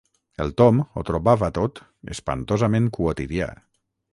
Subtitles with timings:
[0.45, 1.83] El Tom ho trobava tot
[2.15, 3.53] espantosament quotidià.